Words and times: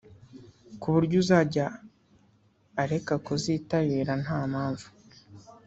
ku 0.79 0.87
buryo 0.93 1.15
uzajya 1.23 1.65
areka 2.81 3.15
kuzitabira 3.25 4.13
nta 4.23 4.39
mpamvu 4.51 4.87